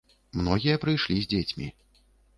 [0.39, 1.67] Многія прыйшлі з дзецьмі.